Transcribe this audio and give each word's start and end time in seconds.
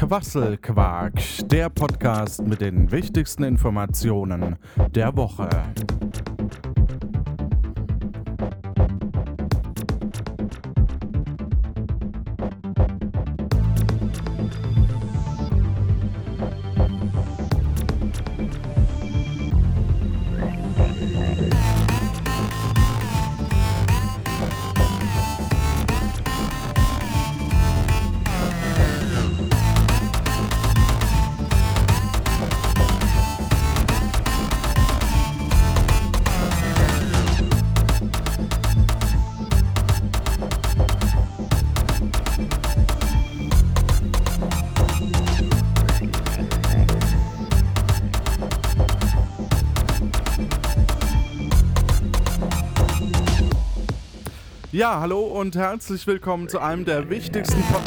Quasselquark, 0.00 1.20
der 1.50 1.68
Podcast 1.68 2.42
mit 2.42 2.62
den 2.62 2.90
wichtigsten 2.90 3.42
Informationen 3.44 4.56
der 4.94 5.14
Woche. 5.14 5.50
Ja, 54.72 55.00
hallo 55.00 55.18
und 55.22 55.56
herzlich 55.56 56.06
willkommen 56.06 56.48
zu 56.48 56.60
einem 56.60 56.84
der 56.84 57.10
wichtigsten 57.10 57.60
Pod 57.62 57.82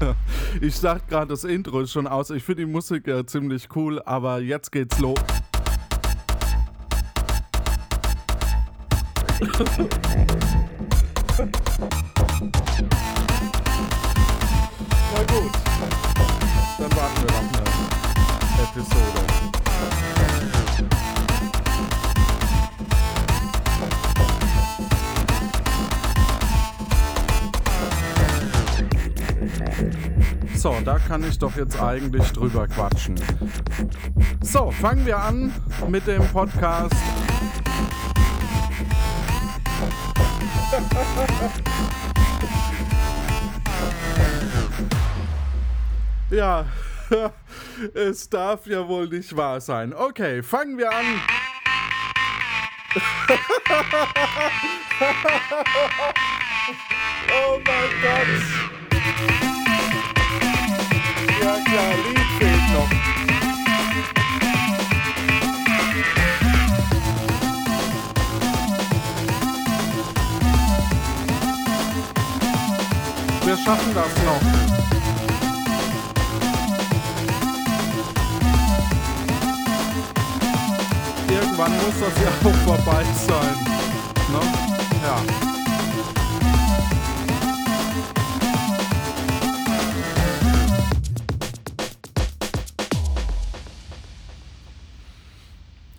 Ich 0.60 0.74
sag 0.74 1.06
gerade, 1.06 1.28
das 1.28 1.44
Intro 1.44 1.82
ist 1.82 1.92
schon 1.92 2.08
aus. 2.08 2.30
Ich 2.30 2.42
finde 2.42 2.64
die 2.64 2.70
Musik 2.72 3.06
ja 3.06 3.24
ziemlich 3.24 3.68
cool, 3.76 4.02
aber 4.04 4.40
jetzt 4.40 4.72
geht's 4.72 4.98
los. 4.98 5.20
Na 9.40 9.46
gut, 9.46 9.56
dann 16.78 16.92
warten 16.94 17.22
wir 17.22 17.32
noch 17.32 17.40
eine 17.40 17.48
Episode. 18.64 19.20
So, 30.54 30.76
da 30.84 30.98
kann 30.98 31.26
ich 31.26 31.38
doch 31.38 31.56
jetzt 31.56 31.80
eigentlich 31.80 32.30
drüber 32.32 32.68
quatschen. 32.68 33.14
So, 34.42 34.70
fangen 34.70 35.06
wir 35.06 35.18
an 35.18 35.54
mit 35.88 36.06
dem 36.06 36.28
Podcast 36.28 36.94
ja, 46.30 46.66
es 47.94 48.28
darf 48.28 48.66
ja 48.66 48.86
wohl 48.86 49.08
nicht 49.08 49.36
wahr 49.36 49.60
sein. 49.60 49.92
Okay, 49.92 50.42
fangen 50.42 50.78
wir 50.78 50.92
an. 50.92 51.20
oh 57.32 57.60
mein 57.64 57.90
Gott. 58.02 58.59
Wir 73.50 73.56
schaffen 73.56 73.92
das 73.92 74.14
noch. 74.24 74.42
Irgendwann 81.28 81.72
muss 81.78 81.98
das 81.98 82.22
ja 82.22 82.30
auch 82.48 82.54
vorbei 82.64 83.04
sein. 83.26 83.56
Ne? 84.30 84.40
Ja. 85.02 85.16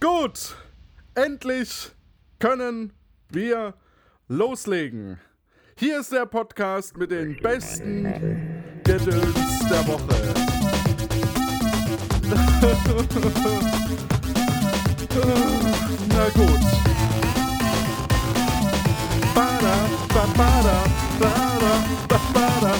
Gut, 0.00 0.56
endlich 1.14 1.90
können 2.38 2.94
wir 3.28 3.74
loslegen. 4.28 5.20
Hier 5.76 5.98
ist 5.98 6.12
der 6.12 6.24
Podcast 6.24 6.96
mit 6.96 7.10
den 7.10 7.36
besten 7.42 8.04
Gedöns 8.84 9.58
der 9.68 9.84
Woche. 9.88 10.34
Na 16.08 16.28
gut. 16.30 16.60
Bada, 19.34 19.74
ba, 20.14 20.26
bada, 20.36 20.84
bada, 21.18 21.72
ba, 22.08 22.20
bada, 22.32 22.74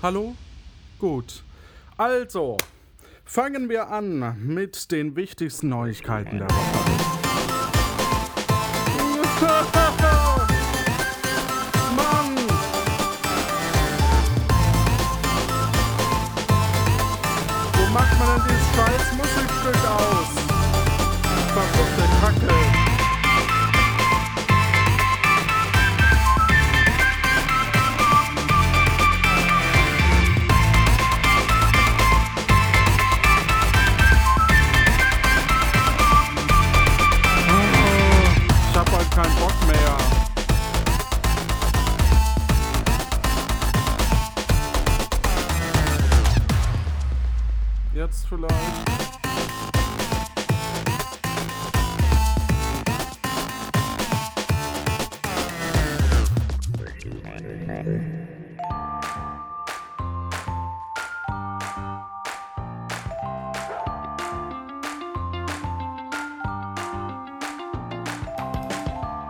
Hallo? 0.00 0.36
Gut. 1.00 1.42
Also, 1.96 2.56
fangen 3.24 3.68
wir 3.68 3.88
an 3.88 4.36
mit 4.46 4.92
den 4.92 5.16
wichtigsten 5.16 5.70
Neuigkeiten 5.70 6.38
der 6.38 6.48
Woche. 6.48 6.97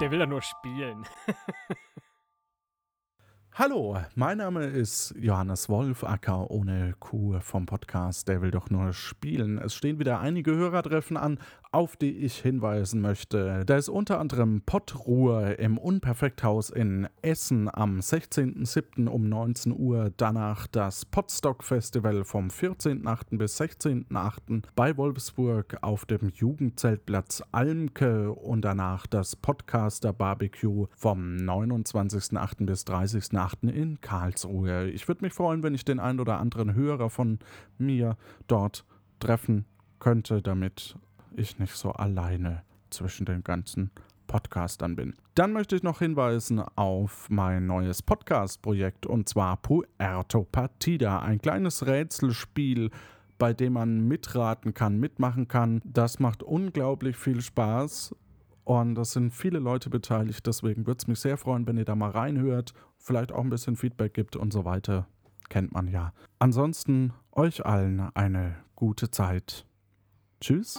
Der 0.01 0.13
will 0.13 0.21
ja 0.21 0.27
nur 0.27 0.43
spielen. 0.43 1.05
Hallo, 3.60 3.96
mein 4.14 4.38
Name 4.38 4.66
ist 4.66 5.16
Johannes 5.19 5.69
Wolf, 5.69 6.05
Acker 6.05 6.49
ohne 6.49 6.94
Kuh 7.00 7.40
vom 7.40 7.66
Podcast 7.66 8.28
Der 8.28 8.40
will 8.40 8.52
doch 8.52 8.70
nur 8.70 8.93
spielen. 8.93 9.58
Es 9.58 9.75
stehen 9.75 9.99
wieder 9.99 10.20
einige 10.20 10.55
Hörertreffen 10.55 11.16
an, 11.16 11.40
auf 11.72 11.96
die 11.96 12.19
ich 12.19 12.38
hinweisen 12.38 13.00
möchte. 13.00 13.64
Da 13.66 13.76
ist 13.76 13.88
unter 13.88 14.20
anderem 14.20 14.62
Pottruhe 14.64 15.55
im 15.55 15.76
Unperfekthaus 15.76 16.70
in 16.70 17.08
Essen 17.20 17.69
am 17.72 17.99
16.07. 17.99 19.08
um 19.08 19.28
19 19.28 19.76
Uhr. 19.76 20.12
Danach 20.16 20.69
das 20.69 21.05
Potstock 21.05 21.64
Festival 21.64 22.25
vom 22.25 22.50
14.08. 22.50 23.38
bis 23.38 23.60
16.08. 23.60 24.62
bei 24.76 24.96
Wolfsburg 24.96 25.78
auf 25.81 26.06
dem 26.06 26.31
Jugendzeltplatz 26.32 27.43
Almke 27.50 28.31
und 28.31 28.62
danach 28.62 29.08
das 29.08 29.34
Podcaster 29.34 30.12
Barbecue 30.12 30.87
vom 30.94 31.38
29.08. 31.38 32.64
bis 32.64 32.87
30.08. 32.87 33.48
in 33.62 34.00
Karlsruhe. 34.00 34.91
Ich 34.91 35.09
würde 35.09 35.25
mich 35.25 35.33
freuen, 35.33 35.62
wenn 35.62 35.75
ich 35.75 35.85
den 35.85 36.00
ein 36.00 36.21
oder 36.21 36.39
anderen 36.39 36.75
Hörer 36.75 37.11
von 37.11 37.39
mir 37.79 38.17
dort 38.47 38.85
treffen 39.21 39.65
könnte, 39.99 40.43
damit 40.43 40.97
ich 41.37 41.59
nicht 41.59 41.75
so 41.75 41.93
alleine 41.93 42.62
zwischen 42.91 43.27
den 43.27 43.45
ganzen 43.45 43.91
Podcastern 44.27 44.95
bin. 44.95 45.15
Dann 45.35 45.53
möchte 45.53 45.75
ich 45.75 45.83
noch 45.83 45.99
hinweisen 46.00 46.61
auf 46.77 47.29
mein 47.31 47.67
neues 47.67 48.03
Podcast-Projekt 48.03 49.06
und 49.06 49.29
zwar 49.29 49.56
Puerto 49.56 50.44
Partida, 50.44 51.21
ein 51.21 51.41
kleines 51.41 51.87
Rätselspiel, 51.87 52.91
bei 53.39 53.53
dem 53.53 53.75
man 53.75 54.06
mitraten 54.06 54.75
kann, 54.75 54.99
mitmachen 54.99 55.49
kann. 55.49 55.81
Das 55.85 56.19
macht 56.19 56.43
unglaublich 56.43 57.17
viel 57.17 57.41
Spaß 57.41 58.15
und 58.69 58.99
es 58.99 59.12
sind 59.12 59.32
viele 59.32 59.61
Leute 59.61 59.88
beteiligt, 59.88 60.47
deswegen 60.47 60.87
würde 60.87 60.99
es 61.00 61.06
mich 61.06 61.20
sehr 61.20 61.38
freuen, 61.38 61.67
wenn 61.67 61.79
ihr 61.79 61.87
da 61.87 61.94
mal 61.94 62.11
reinhört, 62.11 62.75
vielleicht 62.99 63.32
auch 63.32 63.41
ein 63.43 63.49
bisschen 63.49 63.76
Feedback 63.76 64.12
gibt 64.12 64.37
und 64.37 64.53
so 64.53 64.67
weiter. 64.67 65.06
Kennt 65.49 65.73
man 65.73 65.88
ja. 65.88 66.12
Ansonsten 66.38 67.15
euch 67.32 67.65
allen 67.65 68.15
eine 68.15 68.56
gute 68.76 69.11
Zeit. 69.11 69.65
Tschüss. 70.43 70.79